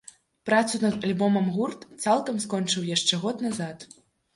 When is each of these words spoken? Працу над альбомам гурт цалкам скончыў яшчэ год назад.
Працу 0.49 0.79
над 0.85 1.05
альбомам 1.09 1.53
гурт 1.59 1.87
цалкам 2.03 2.43
скончыў 2.49 2.93
яшчэ 2.95 3.15
год 3.25 3.51
назад. 3.51 3.93